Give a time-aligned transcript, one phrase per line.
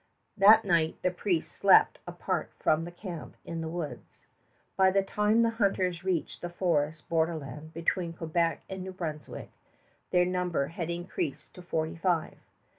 [0.35, 4.25] That night the priest slept apart from the camp in the woods.
[4.75, 9.51] By the time the hunters reached the forest borderland between Quebec and New Brunswick,
[10.09, 12.39] their number had increased to forty five.